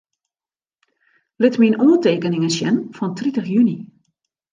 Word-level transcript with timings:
Lit 1.41 1.55
myn 1.61 1.79
oantekeningen 1.85 2.55
sjen 2.57 2.77
fan 2.95 3.13
tritich 3.17 3.49
juny. 3.53 3.77